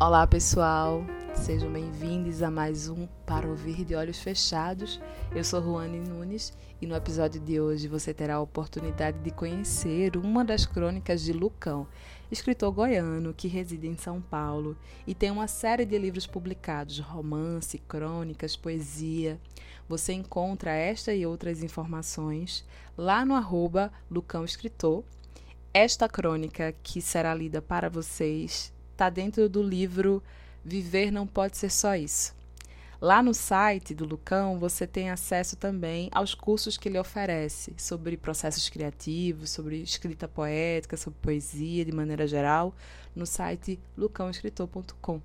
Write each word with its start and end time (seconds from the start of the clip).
Olá 0.00 0.24
pessoal, 0.28 1.04
sejam 1.34 1.72
bem-vindos 1.72 2.40
a 2.40 2.48
mais 2.48 2.88
um 2.88 3.08
Para 3.26 3.48
Ouvir 3.48 3.84
de 3.84 3.96
Olhos 3.96 4.20
Fechados. 4.20 5.00
Eu 5.34 5.42
sou 5.42 5.60
Ruane 5.60 5.98
Nunes 5.98 6.52
e 6.80 6.86
no 6.86 6.94
episódio 6.94 7.40
de 7.40 7.60
hoje 7.60 7.88
você 7.88 8.14
terá 8.14 8.36
a 8.36 8.40
oportunidade 8.40 9.18
de 9.18 9.32
conhecer 9.32 10.16
uma 10.16 10.44
das 10.44 10.64
crônicas 10.64 11.20
de 11.22 11.32
Lucão, 11.32 11.84
escritor 12.30 12.70
goiano 12.70 13.34
que 13.34 13.48
reside 13.48 13.88
em 13.88 13.96
São 13.96 14.20
Paulo 14.20 14.76
e 15.04 15.16
tem 15.16 15.32
uma 15.32 15.48
série 15.48 15.84
de 15.84 15.98
livros 15.98 16.28
publicados, 16.28 17.00
romance, 17.00 17.76
crônicas, 17.76 18.54
poesia. 18.54 19.36
Você 19.88 20.12
encontra 20.12 20.70
esta 20.70 21.12
e 21.12 21.26
outras 21.26 21.60
informações 21.60 22.64
lá 22.96 23.24
no 23.24 23.34
arroba 23.34 23.92
Lucão 24.08 24.44
Escritor. 24.44 25.02
Esta 25.74 26.08
crônica 26.08 26.72
que 26.84 27.02
será 27.02 27.34
lida 27.34 27.60
para 27.60 27.90
vocês 27.90 28.72
está 28.98 29.08
dentro 29.08 29.48
do 29.48 29.62
livro 29.62 30.20
Viver 30.64 31.12
Não 31.12 31.24
Pode 31.24 31.56
Ser 31.56 31.70
Só 31.70 31.94
Isso. 31.94 32.34
Lá 33.00 33.22
no 33.22 33.32
site 33.32 33.94
do 33.94 34.04
Lucão 34.04 34.58
você 34.58 34.88
tem 34.88 35.08
acesso 35.08 35.54
também 35.54 36.08
aos 36.10 36.34
cursos 36.34 36.76
que 36.76 36.88
ele 36.88 36.98
oferece 36.98 37.72
sobre 37.76 38.16
processos 38.16 38.68
criativos, 38.68 39.50
sobre 39.50 39.80
escrita 39.80 40.26
poética, 40.26 40.96
sobre 40.96 41.16
poesia 41.22 41.84
de 41.84 41.92
maneira 41.92 42.26
geral, 42.26 42.74
no 43.14 43.24
site 43.24 43.78
lucãoescritor.com. 43.96 45.22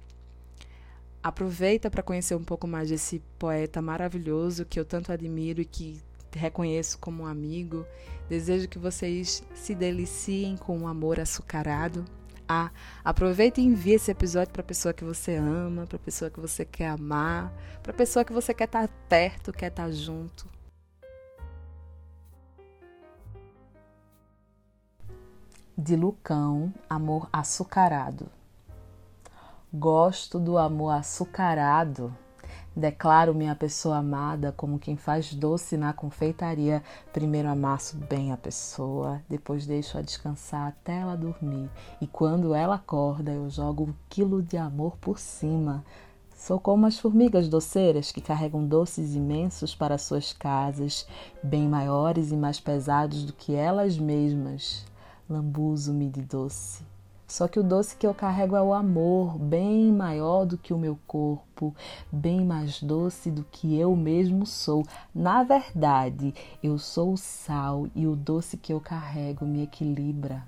Aproveita 1.24 1.90
para 1.90 2.04
conhecer 2.04 2.36
um 2.36 2.44
pouco 2.44 2.68
mais 2.68 2.90
desse 2.90 3.24
poeta 3.40 3.82
maravilhoso 3.82 4.66
que 4.66 4.80
eu 4.80 4.86
tanto 4.86 5.12
admiro 5.12 5.62
e 5.62 5.66
que 5.66 6.00
reconheço 6.32 7.00
como 7.00 7.24
um 7.24 7.26
amigo. 7.26 7.88
Desejo 8.30 8.68
que 8.68 8.78
vocês 8.78 9.42
se 9.56 9.74
deliciem 9.74 10.58
com 10.58 10.78
um 10.78 10.88
amor 10.88 11.20
açucarado 11.20 12.06
a. 12.48 12.72
Aproveita 13.04 13.60
e 13.60 13.66
envie 13.66 13.94
esse 13.94 14.12
episódio 14.12 14.52
para 14.52 14.62
a 14.62 14.66
pessoa 14.66 14.94
que 14.94 15.04
você 15.04 15.36
ama, 15.36 15.86
para 15.86 15.98
a 15.98 16.00
pessoa 16.00 16.30
que 16.30 16.40
você 16.40 16.66
quer 16.66 16.90
amar, 16.90 17.54
para 17.82 17.92
a 17.92 17.96
pessoa 17.96 18.26
que 18.26 18.34
você 18.34 18.54
quer 18.54 18.66
estar 18.66 18.88
tá 18.88 18.94
perto, 19.10 19.54
quer 19.54 19.68
estar 19.68 19.86
tá 19.86 19.92
junto. 19.92 20.48
De 25.78 25.96
Lucão, 25.96 26.74
Amor 26.90 27.28
Açucarado. 27.32 28.28
Gosto 29.74 30.40
do 30.40 30.58
amor 30.58 30.92
açucarado 30.92 32.16
Declaro 32.76 33.36
minha 33.36 33.56
pessoa 33.56 33.98
amada 33.98 34.52
como 34.52 34.80
quem 34.80 34.98
faz 34.98 35.32
doce 35.32 35.78
na 35.78 35.94
confeitaria. 35.94 36.82
Primeiro 37.12 37.48
amasso 37.48 37.96
bem 37.98 38.32
a 38.32 38.38
pessoa, 38.38 39.22
depois 39.30 39.68
deixo-a 39.68 40.02
descansar 40.02 40.70
até 40.70 40.98
ela 41.02 41.16
dormir. 41.16 41.70
E 42.02 42.08
quando 42.08 42.56
ela 42.56 42.76
acorda, 42.76 43.32
eu 43.32 43.48
jogo 43.48 43.84
um 43.84 43.94
quilo 44.10 44.42
de 44.42 44.58
amor 44.58 44.98
por 44.98 45.20
cima. 45.20 45.86
Sou 46.36 46.60
como 46.60 46.88
as 46.88 46.98
formigas 46.98 47.48
doceiras 47.48 48.12
que 48.12 48.20
carregam 48.20 48.68
doces 48.68 49.14
imensos 49.16 49.76
para 49.76 50.00
suas 50.00 50.34
casas, 50.34 51.08
bem 51.44 51.70
maiores 51.70 52.32
e 52.32 52.36
mais 52.36 52.60
pesados 52.60 53.24
do 53.24 53.34
que 53.34 53.54
elas 53.54 54.00
mesmas. 54.00 54.84
Lambuzo-me 55.30 56.10
de 56.10 56.24
doce. 56.24 56.84
Só 57.34 57.48
que 57.48 57.60
o 57.60 57.64
doce 57.64 57.98
que 57.98 58.06
eu 58.06 58.14
carrego 58.14 58.56
é 58.56 58.62
o 58.62 58.76
amor, 58.76 59.40
bem 59.40 59.92
maior 59.92 60.46
do 60.46 60.56
que 60.56 60.72
o 60.72 60.78
meu 60.78 61.00
corpo, 61.08 61.76
bem 62.12 62.46
mais 62.46 62.80
doce 62.80 63.32
do 63.32 63.44
que 63.44 63.76
eu 63.76 63.96
mesmo 63.96 64.46
sou. 64.46 64.86
Na 65.16 65.42
verdade, 65.42 66.32
eu 66.62 66.78
sou 66.78 67.14
o 67.14 67.18
sal 67.18 67.88
e 67.96 68.06
o 68.06 68.16
doce 68.16 68.56
que 68.56 68.72
eu 68.72 68.80
carrego 68.80 69.48
me 69.48 69.64
equilibra. 69.64 70.44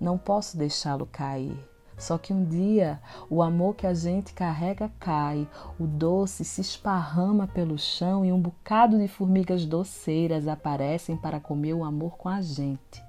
Não 0.00 0.18
posso 0.18 0.58
deixá-lo 0.58 1.06
cair. 1.06 1.56
Só 1.96 2.18
que 2.18 2.32
um 2.32 2.44
dia 2.44 3.00
o 3.30 3.40
amor 3.40 3.76
que 3.76 3.86
a 3.86 3.94
gente 3.94 4.34
carrega 4.34 4.90
cai, 4.98 5.46
o 5.78 5.86
doce 5.86 6.44
se 6.44 6.60
esparrama 6.60 7.46
pelo 7.46 7.78
chão 7.78 8.24
e 8.24 8.32
um 8.32 8.40
bocado 8.40 8.98
de 8.98 9.06
formigas 9.06 9.64
doceiras 9.64 10.48
aparecem 10.48 11.16
para 11.16 11.38
comer 11.38 11.74
o 11.74 11.84
amor 11.84 12.18
com 12.18 12.28
a 12.28 12.42
gente. 12.42 13.06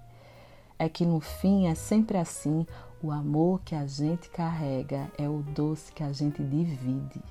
É 0.82 0.88
que 0.88 1.06
no 1.06 1.20
fim 1.20 1.68
é 1.68 1.76
sempre 1.76 2.18
assim: 2.18 2.66
o 3.02 3.12
amor 3.12 3.62
que 3.64 3.74
a 3.74 3.88
gente 3.88 4.30
carrega 4.30 5.10
é 5.18 5.28
o 5.28 5.42
doce 5.56 5.92
que 5.92 6.04
a 6.04 6.12
gente 6.12 6.44
divide. 6.44 7.22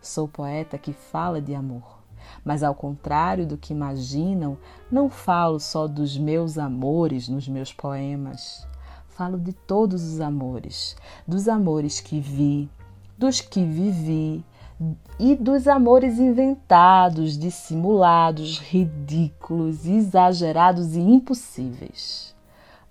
Sou 0.00 0.26
poeta 0.26 0.76
que 0.76 0.92
fala 0.92 1.40
de 1.40 1.54
amor, 1.54 2.02
mas 2.44 2.62
ao 2.64 2.74
contrário 2.74 3.46
do 3.46 3.56
que 3.56 3.72
imaginam, 3.72 4.58
não 4.90 5.08
falo 5.08 5.60
só 5.60 5.86
dos 5.86 6.18
meus 6.18 6.58
amores 6.58 7.28
nos 7.28 7.48
meus 7.48 7.72
poemas. 7.72 8.66
Falo 9.08 9.38
de 9.38 9.52
todos 9.52 10.02
os 10.02 10.20
amores, 10.20 10.96
dos 11.26 11.48
amores 11.48 12.00
que 12.00 12.20
vi, 12.20 12.68
dos 13.16 13.40
que 13.40 13.64
vivi 13.64 14.44
e 15.18 15.36
dos 15.36 15.68
amores 15.68 16.18
inventados, 16.18 17.38
dissimulados, 17.38 18.58
ridículos, 18.58 19.86
exagerados 19.86 20.96
e 20.96 21.00
impossíveis. 21.00 22.35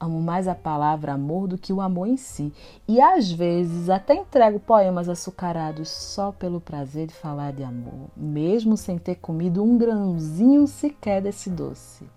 Amo 0.06 0.22
mais 0.22 0.48
a 0.48 0.54
palavra 0.54 1.14
amor 1.14 1.48
do 1.48 1.58
que 1.58 1.74
o 1.74 1.82
amor 1.82 2.08
em 2.08 2.16
si. 2.16 2.54
E 2.88 3.02
às 3.02 3.32
vezes 3.32 3.90
até 3.90 4.14
entrego 4.14 4.60
poemas 4.60 5.10
açucarados 5.10 5.90
só 5.90 6.32
pelo 6.32 6.62
prazer 6.62 7.08
de 7.08 7.16
falar 7.16 7.52
de 7.52 7.64
amor, 7.64 8.12
mesmo 8.16 8.78
sem 8.78 9.00
ter 9.00 9.16
comido 9.16 9.64
um 9.64 9.76
grãozinho 9.80 10.68
sequer 10.68 11.24
desse 11.24 11.50
doce. 11.50 12.08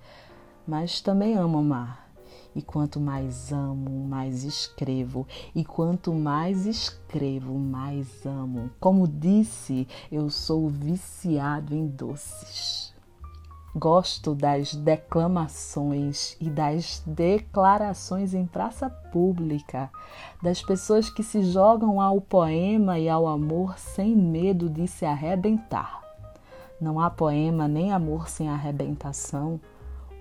Mas 0.66 1.00
também 1.00 1.34
amo 1.34 1.56
amar. 1.56 2.10
E 2.54 2.60
quanto 2.60 3.00
mais 3.00 3.50
amo, 3.52 4.06
mais 4.06 4.44
escrevo. 4.44 5.26
E 5.54 5.64
quanto 5.64 6.12
mais 6.12 6.66
escrevo, 6.66 7.54
mais 7.54 8.26
amo. 8.26 8.68
Como 8.78 9.08
disse, 9.08 9.88
eu 10.12 10.28
sou 10.28 10.68
viciado 10.68 11.74
em 11.74 11.86
doces. 11.86 12.97
Gosto 13.76 14.34
das 14.34 14.74
declamações 14.74 16.36
e 16.40 16.48
das 16.48 17.02
declarações 17.06 18.32
em 18.32 18.46
praça 18.46 18.88
pública, 18.88 19.90
das 20.42 20.62
pessoas 20.62 21.10
que 21.10 21.22
se 21.22 21.42
jogam 21.42 22.00
ao 22.00 22.18
poema 22.18 22.98
e 22.98 23.10
ao 23.10 23.26
amor 23.26 23.78
sem 23.78 24.16
medo 24.16 24.70
de 24.70 24.88
se 24.88 25.04
arrebentar. 25.04 26.00
Não 26.80 26.98
há 26.98 27.10
poema 27.10 27.68
nem 27.68 27.92
amor 27.92 28.28
sem 28.28 28.48
arrebentação. 28.48 29.60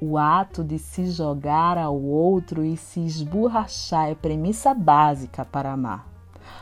O 0.02 0.18
ato 0.18 0.64
de 0.64 0.78
se 0.78 1.10
jogar 1.10 1.78
ao 1.78 2.00
outro 2.00 2.66
e 2.66 2.76
se 2.76 3.00
esborrachar 3.00 4.10
é 4.10 4.16
premissa 4.16 4.74
básica 4.74 5.46
para 5.46 5.72
amar. 5.72 6.06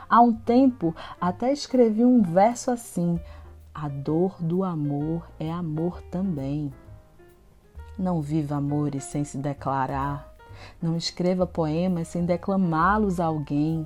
Há 0.07 0.22
um 0.22 0.34
tempo 0.34 0.96
até 1.19 1.52
escrevi 1.52 2.06
um 2.06 2.22
verso 2.22 2.69
assim: 2.69 3.19
a 3.75 3.90
dor 3.90 4.38
do 4.40 4.63
amor 4.63 5.28
é 5.38 5.52
amor 5.52 6.02
também. 6.03 6.72
Não 8.00 8.22
viva 8.22 8.56
amores 8.56 9.03
sem 9.03 9.25
se 9.25 9.38
declarar. 9.38 10.34
Não 10.81 10.96
escreva 10.96 11.46
poemas 11.46 12.08
sem 12.08 12.25
declamá-los 12.25 13.19
a 13.19 13.25
alguém. 13.25 13.85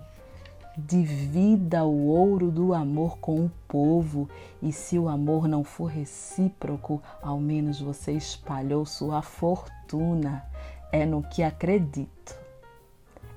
Divida 0.78 1.84
o 1.84 2.06
ouro 2.06 2.52
do 2.52 2.72
amor 2.72 3.18
com 3.18 3.46
o 3.46 3.52
povo, 3.68 4.30
e 4.62 4.72
se 4.72 5.00
o 5.00 5.10
amor 5.10 5.48
não 5.48 5.64
for 5.64 5.88
recíproco, 5.88 7.02
ao 7.20 7.40
menos 7.40 7.82
você 7.82 8.12
espalhou 8.12 8.86
sua 8.86 9.24
fortuna. 9.24 10.46
É 10.92 11.04
no 11.04 11.24
que 11.24 11.42
acredito. 11.42 12.38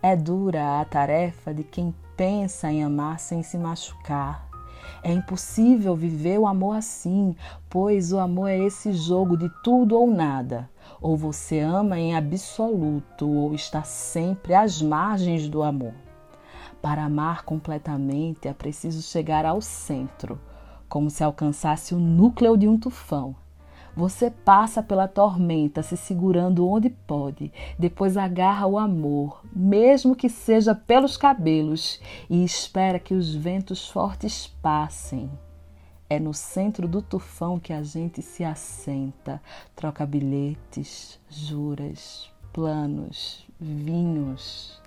É 0.02 0.14
dura 0.14 0.82
a 0.82 0.84
tarefa 0.84 1.54
de 1.54 1.64
quem 1.64 1.94
pensa 2.14 2.70
em 2.70 2.84
amar 2.84 3.18
sem 3.18 3.42
se 3.42 3.56
machucar. 3.56 4.51
É 5.02 5.12
impossível 5.12 5.96
viver 5.96 6.38
o 6.38 6.46
amor 6.46 6.76
assim, 6.76 7.34
pois 7.68 8.12
o 8.12 8.18
amor 8.18 8.48
é 8.48 8.58
esse 8.58 8.92
jogo 8.92 9.36
de 9.36 9.50
tudo 9.62 9.98
ou 9.98 10.10
nada. 10.10 10.68
Ou 11.00 11.16
você 11.16 11.60
ama 11.60 11.98
em 11.98 12.14
absoluto, 12.14 13.28
ou 13.28 13.54
está 13.54 13.82
sempre 13.82 14.54
às 14.54 14.80
margens 14.80 15.48
do 15.48 15.62
amor. 15.62 15.94
Para 16.80 17.04
amar 17.04 17.44
completamente 17.44 18.48
é 18.48 18.52
preciso 18.52 19.02
chegar 19.02 19.44
ao 19.44 19.60
centro, 19.60 20.40
como 20.88 21.10
se 21.10 21.22
alcançasse 21.22 21.94
o 21.94 21.98
núcleo 21.98 22.56
de 22.56 22.68
um 22.68 22.78
tufão. 22.78 23.41
Você 23.94 24.30
passa 24.30 24.82
pela 24.82 25.06
tormenta 25.06 25.82
se 25.82 25.98
segurando 25.98 26.66
onde 26.66 26.88
pode, 26.88 27.52
depois 27.78 28.16
agarra 28.16 28.66
o 28.66 28.78
amor, 28.78 29.42
mesmo 29.54 30.16
que 30.16 30.30
seja 30.30 30.74
pelos 30.74 31.18
cabelos, 31.18 32.00
e 32.28 32.42
espera 32.42 32.98
que 32.98 33.12
os 33.12 33.34
ventos 33.34 33.90
fortes 33.90 34.46
passem. 34.62 35.30
É 36.08 36.18
no 36.18 36.32
centro 36.32 36.88
do 36.88 37.02
tufão 37.02 37.58
que 37.58 37.72
a 37.72 37.82
gente 37.82 38.22
se 38.22 38.42
assenta, 38.42 39.42
troca 39.76 40.06
bilhetes, 40.06 41.18
juras, 41.28 42.30
planos, 42.52 43.46
vinhos. 43.60 44.80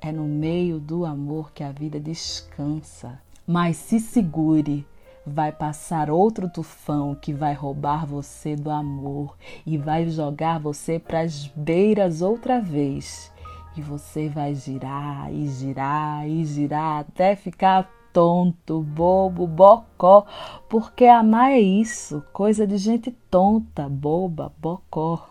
É 0.00 0.12
no 0.12 0.24
meio 0.24 0.78
do 0.78 1.04
amor 1.04 1.52
que 1.52 1.64
a 1.64 1.72
vida 1.72 1.98
descansa. 1.98 3.20
Mas 3.46 3.76
se 3.78 3.98
segure, 3.98 4.86
vai 5.28 5.52
passar 5.52 6.10
outro 6.10 6.48
tufão 6.48 7.14
que 7.14 7.32
vai 7.32 7.54
roubar 7.54 8.06
você 8.06 8.56
do 8.56 8.70
amor 8.70 9.36
e 9.64 9.76
vai 9.76 10.08
jogar 10.08 10.58
você 10.58 10.98
para 10.98 11.20
as 11.20 11.46
beiras 11.46 12.22
outra 12.22 12.60
vez. 12.60 13.30
E 13.76 13.80
você 13.80 14.28
vai 14.28 14.54
girar 14.54 15.32
e 15.32 15.46
girar 15.46 16.28
e 16.28 16.44
girar 16.44 17.00
até 17.00 17.36
ficar 17.36 17.88
tonto, 18.12 18.80
bobo, 18.80 19.46
bocó, 19.46 20.26
porque 20.68 21.04
amar 21.04 21.52
é 21.52 21.60
isso, 21.60 22.24
coisa 22.32 22.66
de 22.66 22.76
gente 22.76 23.12
tonta, 23.30 23.88
boba, 23.88 24.52
bocó. 24.58 25.28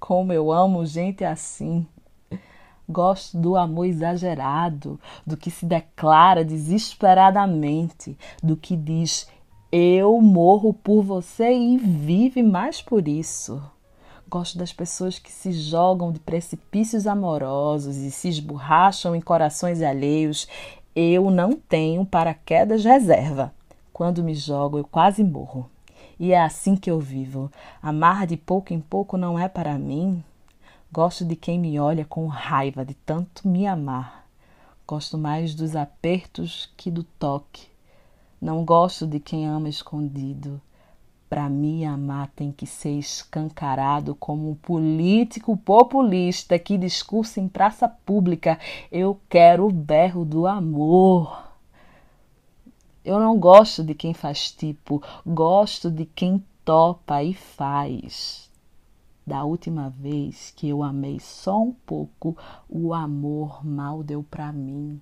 Como 0.00 0.32
eu 0.32 0.50
amo 0.52 0.86
gente 0.86 1.24
assim. 1.24 1.86
Gosto 2.88 3.38
do 3.38 3.56
amor 3.56 3.86
exagerado, 3.86 5.00
do 5.26 5.36
que 5.36 5.50
se 5.50 5.64
declara 5.64 6.44
desesperadamente, 6.44 8.16
do 8.42 8.56
que 8.56 8.76
diz 8.76 9.26
eu 9.76 10.20
morro 10.20 10.72
por 10.72 11.02
você 11.02 11.52
e 11.52 11.76
vive 11.76 12.44
mais 12.44 12.80
por 12.80 13.08
isso. 13.08 13.60
Gosto 14.28 14.56
das 14.56 14.72
pessoas 14.72 15.18
que 15.18 15.32
se 15.32 15.50
jogam 15.50 16.12
de 16.12 16.20
precipícios 16.20 17.08
amorosos 17.08 17.96
e 17.96 18.12
se 18.12 18.28
esborracham 18.28 19.16
em 19.16 19.20
corações 19.20 19.82
alheios. 19.82 20.46
Eu 20.94 21.28
não 21.28 21.54
tenho 21.54 22.06
paraquedas 22.06 22.84
reserva. 22.84 23.52
Quando 23.92 24.22
me 24.22 24.36
jogo, 24.36 24.78
eu 24.78 24.84
quase 24.84 25.24
morro. 25.24 25.68
E 26.20 26.32
é 26.32 26.40
assim 26.40 26.76
que 26.76 26.88
eu 26.88 27.00
vivo. 27.00 27.50
Amar 27.82 28.28
de 28.28 28.36
pouco 28.36 28.72
em 28.72 28.80
pouco 28.80 29.16
não 29.16 29.36
é 29.36 29.48
para 29.48 29.76
mim. 29.76 30.22
Gosto 30.94 31.24
de 31.24 31.34
quem 31.34 31.58
me 31.58 31.76
olha 31.80 32.04
com 32.04 32.28
raiva 32.28 32.84
de 32.84 32.94
tanto 32.94 33.48
me 33.48 33.66
amar. 33.66 34.28
Gosto 34.86 35.18
mais 35.18 35.52
dos 35.52 35.74
apertos 35.74 36.72
que 36.76 36.88
do 36.88 37.02
toque. 37.02 37.66
Não 38.40 38.64
gosto 38.64 39.04
de 39.04 39.18
quem 39.18 39.44
ama 39.44 39.68
escondido. 39.68 40.62
Para 41.28 41.48
mim, 41.48 41.84
amar 41.84 42.28
tem 42.36 42.52
que 42.52 42.64
ser 42.64 42.96
escancarado 42.96 44.14
como 44.14 44.48
um 44.48 44.54
político 44.54 45.56
populista 45.56 46.60
que 46.60 46.78
discursa 46.78 47.40
em 47.40 47.48
praça 47.48 47.88
pública. 47.88 48.56
Eu 48.92 49.20
quero 49.28 49.66
o 49.66 49.72
berro 49.72 50.24
do 50.24 50.46
amor. 50.46 51.42
Eu 53.04 53.18
não 53.18 53.36
gosto 53.36 53.82
de 53.82 53.96
quem 53.96 54.14
faz 54.14 54.52
tipo, 54.52 55.02
gosto 55.26 55.90
de 55.90 56.04
quem 56.04 56.40
topa 56.64 57.20
e 57.20 57.34
faz. 57.34 58.48
Da 59.26 59.42
última 59.42 59.88
vez 59.88 60.52
que 60.54 60.68
eu 60.68 60.82
amei 60.82 61.18
só 61.18 61.62
um 61.62 61.72
pouco, 61.72 62.36
o 62.68 62.92
amor 62.92 63.64
mal 63.64 64.02
deu 64.02 64.22
para 64.22 64.52
mim. 64.52 65.00